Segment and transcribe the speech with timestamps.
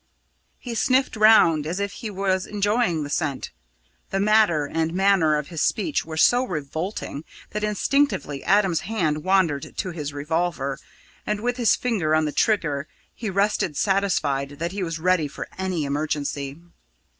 [0.57, 3.51] He sniffed round as if he was enjoying the scent.
[4.09, 9.77] The matter and manner of his speech were so revolting that instinctively Adam's hand wandered
[9.77, 10.79] to his revolver,
[11.27, 15.47] and, with his finger on the trigger, he rested satisfied that he was ready for
[15.59, 16.57] any emergency.